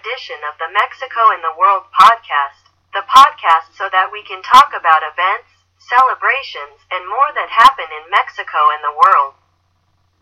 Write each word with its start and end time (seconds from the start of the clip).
edition 0.00 0.40
of 0.48 0.56
the 0.56 0.72
Mexico 0.72 1.28
and 1.36 1.44
the 1.44 1.52
World 1.60 1.84
podcast, 1.92 2.72
the 2.96 3.04
podcast 3.04 3.76
so 3.76 3.92
that 3.92 4.08
we 4.08 4.24
can 4.24 4.40
talk 4.40 4.72
about 4.72 5.04
events, 5.04 5.52
celebrations, 5.76 6.80
and 6.88 7.04
more 7.04 7.28
that 7.36 7.52
happen 7.52 7.84
in 7.92 8.08
Mexico 8.08 8.72
and 8.72 8.80
the 8.80 8.96
world. 8.96 9.36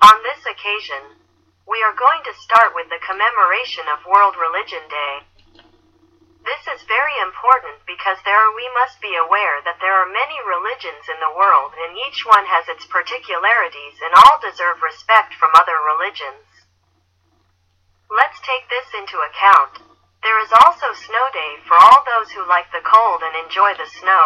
On 0.03 0.19
this 0.27 0.43
occasion, 0.43 1.23
we 1.63 1.79
are 1.87 1.95
going 1.95 2.27
to 2.27 2.43
start 2.43 2.75
with 2.75 2.91
the 2.91 2.99
commemoration 3.07 3.87
of 3.87 4.03
World 4.03 4.35
Religion 4.35 4.83
Day. 4.91 5.15
This 6.43 6.67
is 6.75 6.91
very 6.91 7.15
important 7.23 7.79
because 7.87 8.19
there 8.27 8.35
are, 8.35 8.59
we 8.59 8.67
must 8.83 8.99
be 8.99 9.15
aware 9.15 9.63
that 9.63 9.79
there 9.79 9.95
are 9.95 10.11
many 10.11 10.43
religions 10.43 11.07
in 11.07 11.23
the 11.23 11.35
world 11.39 11.79
and 11.79 11.95
each 11.95 12.27
one 12.27 12.51
has 12.51 12.67
its 12.67 12.89
particularities 12.91 14.03
and 14.03 14.11
all 14.27 14.43
deserve 14.43 14.83
respect 14.83 15.39
from 15.39 15.55
other 15.55 15.79
religions. 15.79 16.67
Take 18.49 18.65
this 18.73 18.89
into 18.97 19.21
account. 19.21 19.85
There 20.25 20.41
is 20.41 20.49
also 20.65 20.89
Snow 20.97 21.27
Day 21.37 21.61
for 21.69 21.77
all 21.77 22.01
those 22.09 22.33
who 22.33 22.49
like 22.49 22.73
the 22.73 22.81
cold 22.81 23.21
and 23.21 23.37
enjoy 23.45 23.77
the 23.77 23.85
snow. 24.01 24.25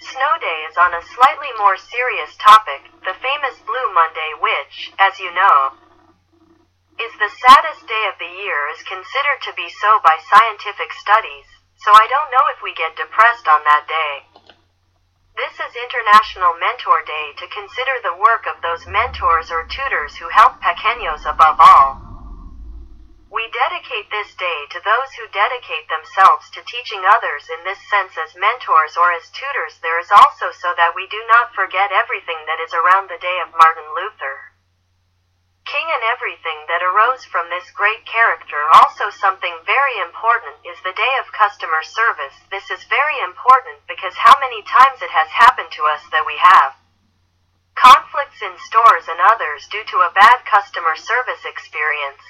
Snow 0.00 0.40
Day 0.40 0.64
is 0.64 0.80
on 0.80 0.96
a 0.96 1.04
slightly 1.04 1.52
more 1.60 1.76
serious 1.76 2.32
topic, 2.40 2.88
the 3.04 3.12
famous 3.20 3.60
Blue 3.68 3.92
Monday 3.92 4.32
which, 4.40 4.96
as 4.96 5.20
you 5.20 5.28
know, 5.36 5.76
is 6.96 7.12
the 7.20 7.28
saddest 7.44 7.84
day 7.84 8.08
of 8.08 8.16
the 8.16 8.32
year 8.40 8.72
is 8.72 8.88
considered 8.88 9.44
to 9.44 9.52
be 9.52 9.68
so 9.68 10.00
by 10.00 10.16
scientific 10.16 10.88
studies, 10.96 11.44
so 11.76 11.92
I 11.92 12.08
don't 12.08 12.32
know 12.32 12.48
if 12.56 12.64
we 12.64 12.72
get 12.72 12.96
depressed 12.96 13.44
on 13.44 13.60
that 13.68 13.84
day. 13.84 14.14
This 15.36 15.60
is 15.60 15.76
International 15.76 16.56
Mentor 16.56 17.04
Day 17.04 17.36
to 17.36 17.52
consider 17.52 18.00
the 18.00 18.16
work 18.16 18.48
of 18.48 18.64
those 18.64 18.88
mentors 18.88 19.52
or 19.52 19.68
tutors 19.68 20.16
who 20.16 20.32
help 20.32 20.56
pequeños 20.64 21.28
above 21.28 21.60
all. 21.60 21.99
Dedicate 23.60 24.08
this 24.08 24.32
day 24.40 24.64
to 24.72 24.80
those 24.80 25.12
who 25.20 25.36
dedicate 25.36 25.84
themselves 25.92 26.48
to 26.56 26.64
teaching 26.64 27.04
others 27.04 27.44
in 27.52 27.60
this 27.60 27.76
sense 27.92 28.16
as 28.16 28.32
mentors 28.32 28.96
or 28.96 29.12
as 29.12 29.28
tutors. 29.36 29.76
There 29.84 30.00
is 30.00 30.08
also 30.08 30.48
so 30.48 30.72
that 30.80 30.96
we 30.96 31.04
do 31.12 31.20
not 31.28 31.52
forget 31.52 31.92
everything 31.92 32.40
that 32.48 32.56
is 32.56 32.72
around 32.72 33.12
the 33.12 33.20
day 33.20 33.36
of 33.44 33.52
Martin 33.52 33.84
Luther. 33.92 34.56
King 35.68 35.84
and 35.92 36.00
everything 36.08 36.72
that 36.72 36.80
arose 36.80 37.28
from 37.28 37.52
this 37.52 37.68
great 37.76 38.08
character. 38.08 38.64
Also, 38.80 39.12
something 39.12 39.52
very 39.68 40.00
important 40.00 40.56
is 40.64 40.80
the 40.80 40.96
day 40.96 41.14
of 41.20 41.28
customer 41.36 41.84
service. 41.84 42.40
This 42.48 42.72
is 42.72 42.88
very 42.88 43.20
important 43.20 43.84
because 43.84 44.16
how 44.16 44.40
many 44.40 44.64
times 44.64 45.04
it 45.04 45.12
has 45.12 45.28
happened 45.28 45.68
to 45.76 45.84
us 45.84 46.00
that 46.16 46.24
we 46.24 46.40
have 46.40 46.80
conflicts 47.76 48.40
in 48.40 48.56
stores 48.72 49.04
and 49.04 49.20
others 49.20 49.68
due 49.68 49.84
to 49.84 50.00
a 50.00 50.16
bad 50.16 50.48
customer 50.48 50.96
service 50.96 51.44
experience. 51.44 52.24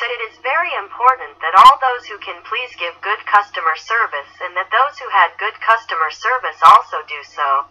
So 0.00 0.08
it 0.08 0.32
is 0.32 0.40
very 0.40 0.72
important 0.80 1.36
that 1.44 1.60
all 1.60 1.76
those 1.76 2.08
who 2.08 2.16
can 2.24 2.40
please 2.48 2.72
give 2.80 3.04
good 3.04 3.20
customer 3.28 3.76
service 3.76 4.32
and 4.40 4.56
that 4.56 4.72
those 4.72 4.96
who 4.96 5.12
had 5.12 5.36
good 5.36 5.52
customer 5.60 6.08
service 6.08 6.56
also 6.64 7.04
do 7.04 7.20
so. 7.20 7.68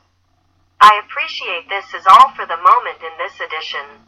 I 0.78 1.02
appreciate 1.02 1.74
this 1.74 1.90
is 1.90 2.06
all 2.06 2.30
for 2.38 2.46
the 2.46 2.62
moment 2.62 3.02
in 3.02 3.18
this 3.18 3.42
edition. 3.42 4.06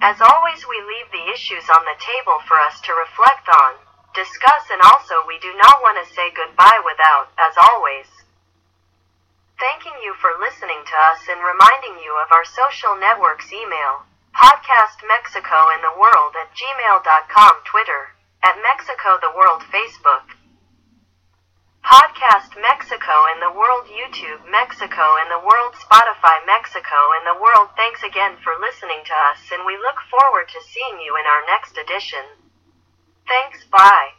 As 0.00 0.24
always, 0.24 0.64
we 0.64 0.88
leave 0.88 1.12
the 1.12 1.28
issues 1.36 1.68
on 1.68 1.84
the 1.84 2.00
table 2.00 2.40
for 2.48 2.56
us 2.56 2.80
to 2.80 2.96
reflect 2.96 3.44
on, 3.52 3.76
discuss, 4.16 4.64
and 4.72 4.80
also 4.80 5.28
we 5.28 5.36
do 5.44 5.52
not 5.60 5.84
want 5.84 6.00
to 6.00 6.14
say 6.16 6.32
goodbye 6.32 6.80
without, 6.80 7.28
as 7.36 7.60
always, 7.60 8.08
thanking 9.60 10.00
you 10.00 10.16
for 10.16 10.32
listening 10.40 10.80
to 10.80 10.96
us 11.12 11.28
and 11.28 11.44
reminding 11.44 12.00
you 12.00 12.16
of 12.24 12.32
our 12.32 12.48
social 12.48 12.96
networks 12.96 13.52
email, 13.52 14.08
podcast 14.34 14.98
Mexico 15.06 15.70
in 15.70 15.80
the 15.80 15.94
world 15.94 16.34
at 16.34 16.50
gmail.com, 16.50 17.54
Twitter, 17.64 18.18
at 18.42 18.58
Mexico 18.58 19.16
the 19.22 19.30
World 19.30 19.62
Facebook. 19.70 20.26
Podcast 21.86 22.58
Mexico 22.58 23.30
and 23.30 23.38
the 23.38 23.54
World 23.54 23.86
YouTube 23.86 24.42
Mexico 24.50 25.20
and 25.22 25.30
the 25.30 25.44
World 25.46 25.78
Spotify 25.78 26.42
Mexico 26.46 26.98
and 27.20 27.24
the 27.30 27.40
World. 27.40 27.70
Thanks 27.76 28.02
again 28.02 28.34
for 28.42 28.58
listening 28.58 29.04
to 29.06 29.14
us 29.30 29.40
and 29.52 29.62
we 29.64 29.78
look 29.78 30.02
forward 30.10 30.48
to 30.48 30.60
seeing 30.66 30.98
you 30.98 31.14
in 31.14 31.26
our 31.28 31.44
next 31.46 31.78
edition. 31.78 32.24
Thanks, 33.28 33.64
bye. 33.70 34.10